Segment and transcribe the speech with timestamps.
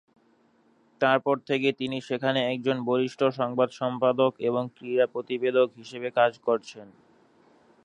[1.01, 6.87] তার পর থেকে তিনি সেখানে একজন বরিষ্ঠ সংবাদ সম্পাদক এবং ক্রীড়া প্রতিবেদক হিসেবে কাজ করছেন।